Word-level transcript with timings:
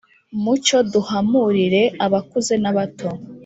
mucyo 0.43 0.77
duhamurire 0.93 1.83
abakuze 2.05 2.53
n’abato 2.63 3.09